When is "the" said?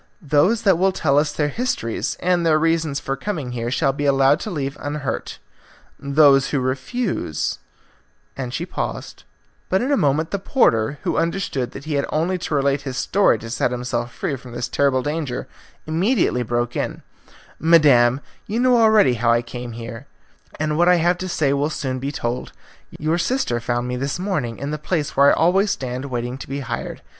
10.31-10.39, 24.71-24.79